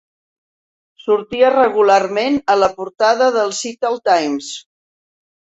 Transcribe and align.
Sortia 1.03 1.51
regularment 1.55 2.41
a 2.53 2.57
la 2.63 2.71
portada 2.79 3.29
del 3.39 3.55
'Seattle 3.59 4.03
Times'. 4.11 4.53